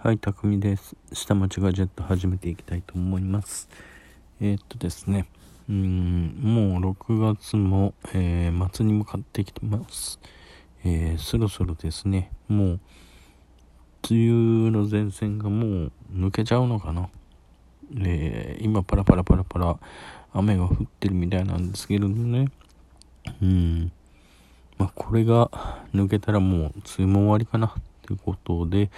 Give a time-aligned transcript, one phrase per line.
[0.00, 0.94] はい、たくみです。
[1.12, 3.68] 下町ガジェット始めていきたいと思います。
[4.40, 5.26] えー、っとですね、
[5.68, 10.20] うん、もう6月も、えー、末に向かってきてます。
[10.84, 12.80] えー、そろそろですね、もう、
[14.08, 17.08] 梅雨の前線がもう抜けちゃうのかな。
[18.00, 19.80] えー、今パラパラパラパラ
[20.32, 22.52] 雨が降ってるみたいなんですけれどね、
[23.42, 23.90] うん、
[24.78, 25.50] まあ、これが
[25.92, 27.74] 抜けたらもう梅雨も終わりかな
[28.08, 28.90] ということで、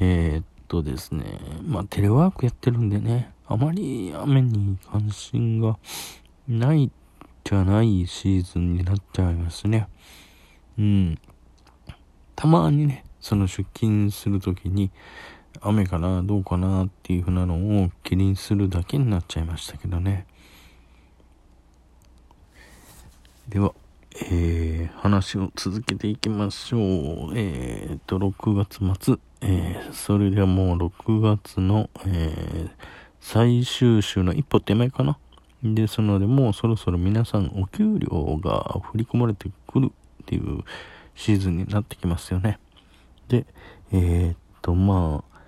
[0.00, 5.78] えー、っとですね、まあ、テレワークやってるんでね、あまり雨に関心が
[6.48, 6.90] ない
[7.44, 9.86] じゃないシーズンになっちゃいますね。
[10.76, 11.18] うん。
[12.34, 14.90] たまにね、その出勤するときに、
[15.60, 20.26] 雨かな、どうかなっていう風なのを気にするだけになっちゃいましたけどね。
[23.48, 23.72] では、
[24.22, 26.80] えー、話を続けていきましょう。
[27.36, 32.70] えー、と、6月末、えー、それではもう6月の、えー、
[33.20, 35.18] 最終週の一歩手前かな。
[35.62, 39.90] ですので、もうそろそろ皆さんお給料が振り込まれてくる
[40.22, 40.62] っていう
[41.14, 42.58] シーズンになってきますよね。
[43.28, 43.46] で、
[43.92, 45.38] えー、っと、まあ、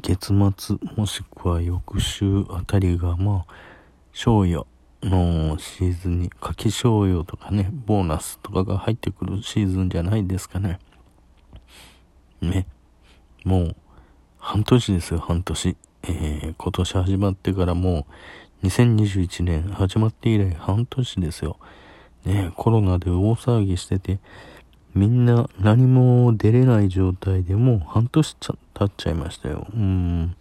[0.00, 3.52] 月末もしくは翌週あたりが、まあ、
[4.12, 4.66] 賞与
[5.04, 10.78] のシーズンに夏季賞与とかね、ボーナスとかが入ってくるシーズンじゃないですかね。
[12.40, 12.66] ね。
[13.44, 13.76] もう、
[14.38, 15.76] 半年ですよ、半年。
[16.02, 18.06] えー、今年始まってからも
[18.62, 21.58] う、2021年始まって以来半年ですよ。
[22.24, 24.18] ね、コロナで大騒ぎしてて、
[24.94, 29.66] みんな何も出れない状態でもう半年経っちゃいましたよ。
[29.74, 30.36] うん。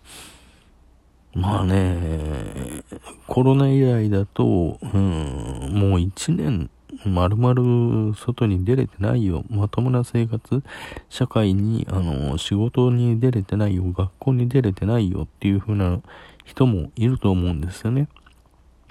[1.36, 2.84] まあね、
[3.28, 6.70] コロナ以来だと、うん、もう一年、
[7.06, 9.44] まるまる外に出れてないよ。
[9.50, 10.62] まともな生活、
[11.10, 13.84] 社会に、あの、仕事に出れてないよ。
[13.84, 16.02] 学校に出れてないよっていう風な
[16.46, 18.08] 人もいると思うんですよね。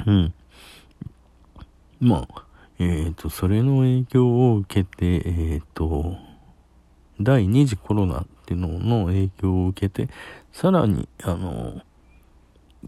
[0.05, 0.35] うん。
[2.01, 2.45] まあ、
[2.81, 6.17] えっ、ー、と、それの影響を受けて、えっ、ー、と、
[7.21, 10.13] 第2次コロナっていうのの影響を受けて、
[10.53, 11.83] さらに、あの、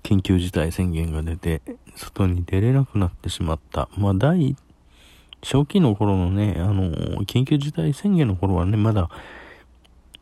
[0.03, 1.63] 緊急事態宣言が出て、
[1.97, 3.89] 外に出れなくなってしまった。
[3.97, 4.57] まあ、第、
[5.43, 6.91] 初期の頃のね、あの、
[7.25, 9.11] 緊急事態宣言の頃はね、まだ、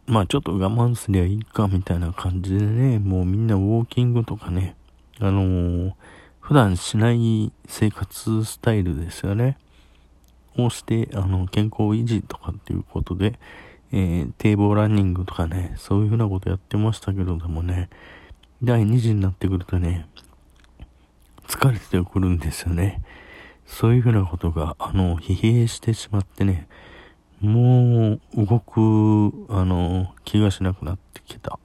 [0.07, 4.75] まあちょっと我慢すりゃいいかみたいな感じでね、もうみんなウォーキングとかね、
[5.21, 5.93] あのー、
[6.41, 9.57] 普段しない生活スタイルですよね。
[10.59, 13.39] をして、あの、健康維持とかっていうことで、
[13.93, 17.89] えー、堤防ランニングとかね、そういうふうなことやってましたけれどもね、
[18.65, 20.07] 第2次になってくるとね、
[21.49, 23.03] 疲れてくるんですよね。
[23.67, 26.69] そういうふうなことが、あの、疲弊してしまってね、
[27.41, 31.57] もう動く、あの、気がしなくなってきた。
[31.57, 31.59] っ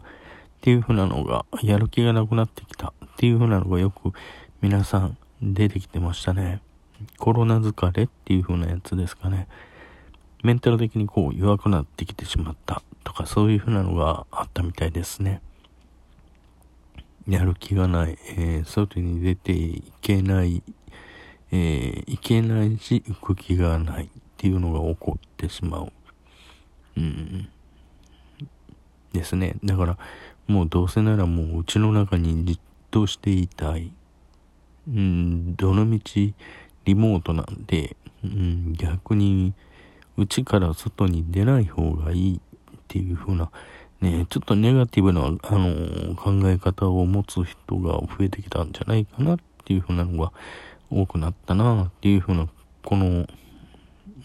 [0.61, 2.93] ていうふうなのが、やる気がなくなってきた。
[3.05, 4.11] っていうふうなのがよく
[4.61, 6.61] 皆さん出てきてましたね。
[7.19, 9.47] コロナ疲れっていうふうなやつですかね。
[10.43, 15.41] メンタル的にこう弱くなってきてしまったとかそういうふうなのがあったみたいですね。
[17.27, 20.63] やる気がない、えー、外に出ていけない、
[21.51, 25.91] えー、いけないし、動く気がないっていうのが起こってしまう。
[26.95, 27.49] うん。
[29.11, 29.55] ですね。
[29.63, 29.97] だから、
[30.47, 32.59] もうどうせならもううちの中にじっ
[32.91, 33.91] としていたい。
[34.87, 36.33] うん、どのみち
[36.85, 39.53] リモートなんで、うん、逆に、
[40.15, 43.51] うちから外に出ない方がいいっていう風な、
[44.01, 50.31] ね、ちょっとネガティブな、あのー、考え方を持つ人が増えてきたんじゃないかなっていう風なのが
[50.91, 52.47] 多くなったなっていう風な、
[52.83, 53.25] この、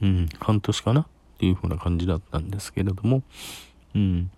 [0.02, 1.06] うん、半年かなっ
[1.38, 3.22] ていう風な感じだったんですけれども、
[3.94, 4.30] うん。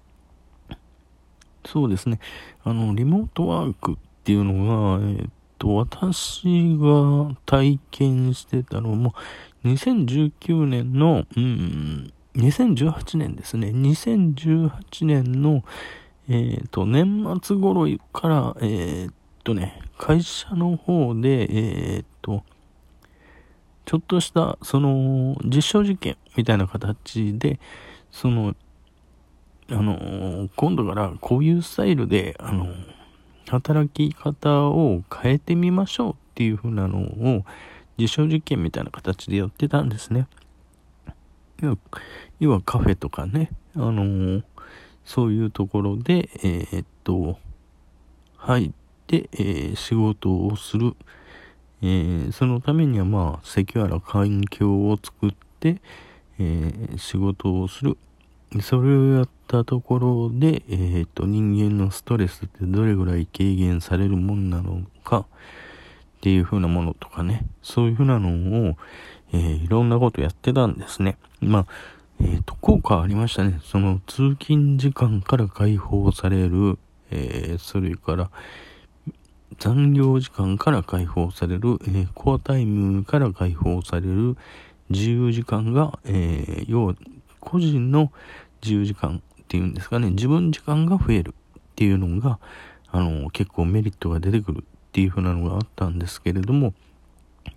[1.67, 2.21] そうですね。
[2.63, 9.15] あの、リモートワークっていうのが、えー、っと、私が体験してたのも、
[9.65, 13.69] 2019年の、うん、2018年ですね。
[13.69, 15.63] 2018年の、
[16.29, 19.13] えっ、ー、と、年末頃から、えっ、ー、
[19.45, 22.43] とね、会社の方で、えっ、と、
[23.85, 27.61] ちょっとした、その、実証実験みたいな形で、
[28.11, 28.57] その、
[29.71, 32.67] あの、今度からこういうスタイルで、あの、
[33.49, 37.45] 働き方を変えてみましょうっていう風なのを、
[37.97, 40.27] 実証実験みたいな形でやってたんですね。
[42.41, 44.43] 要はカフェとかね、あのー、
[45.05, 47.39] そういうところで、えー、っと、
[48.37, 48.71] 入っ
[49.07, 50.95] て、えー、仕事をする。
[51.83, 55.81] えー、そのためにはまあ、セキュアな環境を作って、
[56.39, 57.97] えー、仕事をする。
[58.63, 65.25] それをやったところで、えっ、と、人間のストレスってどれぐらい軽減されるもんなのかっ
[66.21, 68.77] ていう風なものとかね、そういう風なのを、
[69.33, 71.19] えー、いろんなことやってたんですね。
[71.45, 71.67] まあ、
[72.21, 73.61] えっ、ー、と、効果ありましたね。
[73.65, 76.79] その通勤時間から解放される、
[77.11, 78.31] えー、それから、
[79.59, 84.37] 残業時間から解放される、えー、コアタイムから解放される
[84.91, 86.95] 自由時間が、えー、要は
[87.41, 88.13] 個人の
[88.63, 92.39] 自由時間っていうんですかね、自分時間が増えるっていうのが、
[92.91, 96.75] あの、結構メリットが出てくるっていう風なのがあったんですけれども、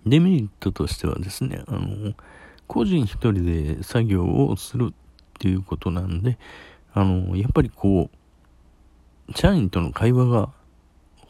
[0.06, 2.12] デメリットとしてはですね、あの、
[2.68, 4.94] 個人一人で作業をするっ
[5.40, 6.38] ていうことなんで、
[6.92, 8.10] あの、やっぱりこ
[9.28, 10.50] う、社員との会話が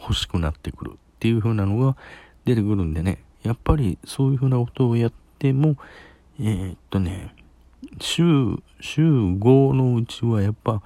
[0.00, 1.96] 欲しくなってくるっていう風なのが
[2.44, 5.76] 出てくるんでね、やっぱりそういう風なことをやっても、
[6.40, 7.34] えー、っとね、
[8.00, 8.24] 週、
[8.80, 10.82] 週5のうちはやっぱ、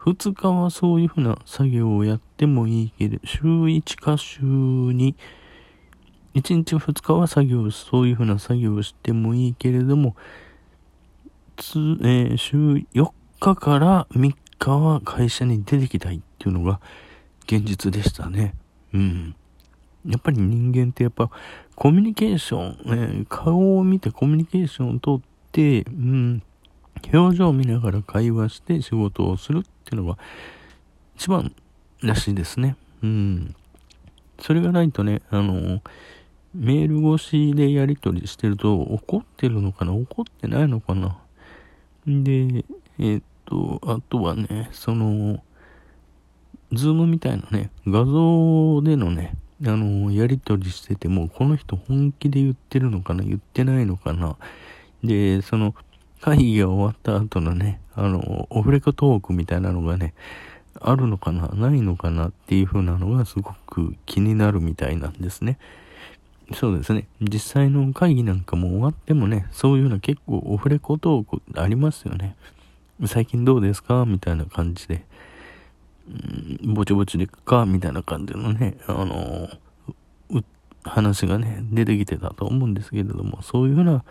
[0.00, 5.14] 2日はそういう風な作業をやってもいいけど、週1か週2、
[6.36, 10.16] 1日2日は作業、そういう風な作業をしてもいいけれども、
[11.56, 12.56] つ、えー、週
[12.92, 13.10] 4
[13.40, 16.78] 日から3日は会社に出てきたいっていうのが
[17.44, 18.54] 現実でしたね。
[18.92, 19.34] うん。
[20.04, 21.30] やっぱり人間ってやっぱ
[21.74, 25.20] コミュニケーション、えー、顔を見てコミュニケーションをとっ
[25.52, 26.42] て、うん、
[27.14, 30.18] 表情を見ながら会話して仕事をするっていうのが
[31.16, 31.54] 一番
[32.02, 32.76] らしいですね。
[33.02, 33.54] うん。
[34.38, 35.80] それがないとね、あの、
[36.58, 39.92] メール越しでやり取りしてると怒ってるのかな？
[39.92, 41.18] 怒ってないのかな？
[42.06, 42.64] で、
[42.98, 45.42] えー、っと、あとはね、その、
[46.72, 53.22] ズームみたいなね、画像でのね、あの、やり取りしてても、この人本気で言ってるのかな？
[53.22, 54.36] 言ってないのかな？
[55.04, 55.74] で、その、
[56.20, 60.14] 会議が終わった後のね、あの、オフレコトークみたいなのがね、
[60.80, 61.48] あるのかな？
[61.48, 62.28] ないのかな？
[62.28, 65.58] っていう風なのがすごく気になるみたいなんですね。
[66.54, 67.08] そうですね。
[67.20, 72.36] 実際の会議なんかも終わってもね、そういうような結構オフレコトークありますよね。
[73.06, 74.04] 最近どうですか？
[74.06, 75.04] みたいな感じで。
[76.08, 77.66] うん、ぼちぼちでくか？
[77.66, 79.48] みたいな感じのね、あの
[80.84, 84.04] 話がね、出てきてたと思うんですけれども、そういうふうな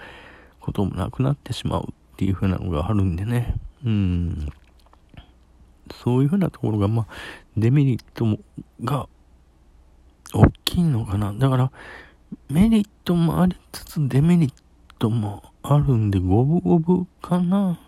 [0.59, 3.55] こともなくなってしまうっていうふうなのがあるんでね。
[3.85, 4.51] うん。
[6.03, 7.07] そういうふうなところが、まあ、
[7.55, 8.39] デメリットも、
[8.83, 9.07] が、
[10.33, 11.31] 大きいのかな。
[11.31, 11.71] だから、
[12.50, 14.54] メリットもありつつデメリッ
[15.00, 17.80] トもあるんで五分五分かな。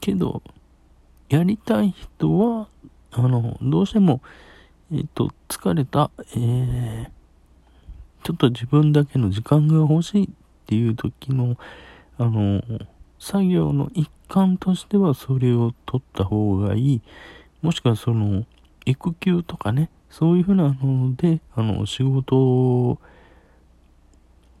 [0.00, 0.42] けど、
[1.28, 2.68] やりたい人は、
[3.12, 4.20] あの、どうしても、
[4.92, 7.06] えっと、疲れた、えー、
[8.22, 10.28] ちょっと自分だけの時間が欲しいっ
[10.66, 11.56] ていう時の、
[12.18, 12.62] あの、
[13.18, 17.02] 作業の一環としてはそれを取った方がいい。
[17.62, 18.44] もしくはその、
[18.84, 22.98] 育休とかね、そういうふうなので、あの、仕事を、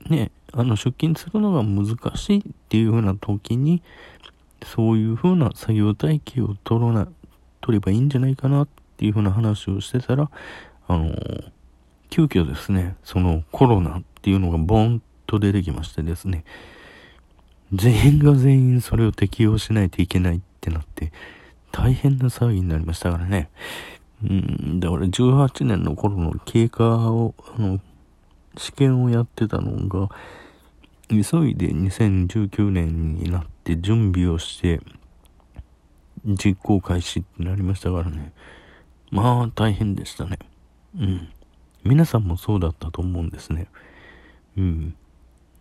[0.08, 3.82] ね、あの、出勤するのが難しいっていうふうな時に、
[4.64, 7.08] そういうふうな作業体系を取らな、
[7.60, 10.30] 取ればいいんじゃないかなっていうふうな話をしてたら、
[10.86, 11.10] あの、
[12.10, 16.44] 急遽ですね、そのコロナっていうのがボンと出てきましてですね、
[17.72, 21.12] 全員が全員それを適用しないといけないってなって、
[21.72, 23.50] 大変な騒ぎになりましたからね。
[24.22, 27.80] うん、だから18年の頃の経過を、あの、
[28.56, 30.08] 試験をやってたのが、
[31.08, 34.80] 急いで2019年になって準備をして、
[36.24, 38.32] 実行開始ってなりましたからね。
[39.10, 40.38] まあ、大変でしたね。
[40.98, 41.28] うん。
[41.84, 43.68] 皆さんもそうだったと思うんですね。
[44.56, 44.96] うん。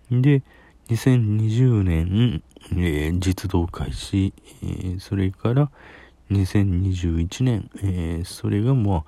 [0.09, 0.41] で、
[0.89, 5.69] 2020年、えー、実動開始、えー、それから
[6.31, 9.03] 2021年、えー、それがまあ、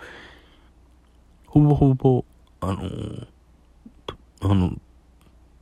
[1.48, 2.26] ほぼほぼ、
[2.60, 3.28] あの
[4.46, 4.72] あの、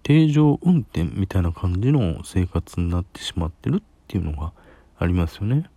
[0.04, 4.52] 定常運転みたいな感じの生活になってしまってるっていうのが
[4.98, 5.70] ありますよね。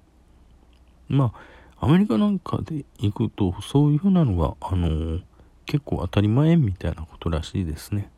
[1.08, 1.32] ま
[1.78, 5.20] あ、アメリカなんかで行くと、そういうふうなのが、あの、
[5.66, 8.10] 結構当たり前みたいなことらしいですね。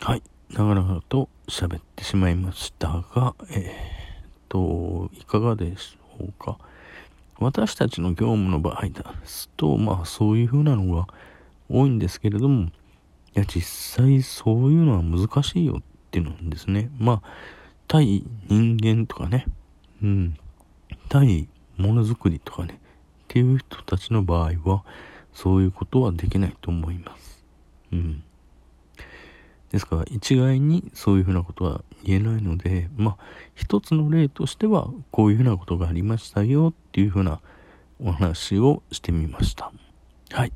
[0.00, 0.22] はい。
[0.50, 6.58] 長々と喋ってしまいましたが、えー、っと、いかがでしょうか。
[7.38, 11.06] 私たちの業務の場合ですと、まあそういうふうなのが
[11.68, 12.70] 多いんですけれども、
[13.38, 16.90] や、実際そういうのは難しいよっていうのですね。
[16.98, 17.22] まあ、
[17.88, 19.46] 対人間とかね、
[20.02, 20.36] うん、
[21.08, 22.80] 対ものづくりとかね、
[23.24, 24.84] っていう人たちの場合は、
[25.32, 27.44] そういうことはできないと思います。
[27.92, 28.22] うん。
[29.70, 33.24] ですから一概にそういうふうなことは言えないのでまあ
[33.54, 37.40] 一つの例としてはこういうふうなことがありましたよっていうふうな
[38.02, 39.72] お話をしてみました
[40.30, 40.52] はい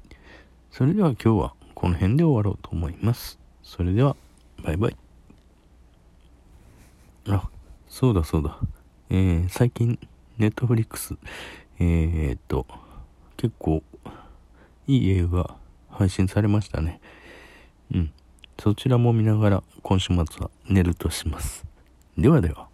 [0.71, 3.39] それでは今日はこの辺で終わろうと思います。
[3.63, 4.15] それでは
[4.63, 4.97] バイバイ。
[7.27, 7.49] あ
[7.89, 8.59] そうだそうだ。
[9.09, 9.99] えー、最近
[10.37, 11.17] ネットフリックス
[11.79, 12.67] えー、っと
[13.39, 13.83] 結構
[14.87, 15.57] いい映画
[15.89, 17.01] 配信されましたね。
[17.95, 18.13] うん。
[18.59, 21.65] そちらも見ながら今週末は寝るとします。
[22.19, 22.70] ではでは。